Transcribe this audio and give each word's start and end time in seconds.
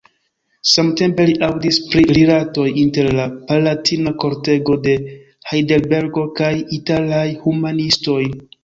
Samtempe 0.69 1.25
li 1.29 1.35
aŭdis 1.47 1.77
pri 1.91 2.01
rilatoj 2.19 2.65
inter 2.85 3.11
la 3.19 3.27
palatina 3.53 4.17
kortego 4.25 4.81
de 4.89 4.99
Hajdelbergo 5.53 6.29
kaj 6.43 6.53
italaj 6.83 7.27
humanistoj. 7.47 8.23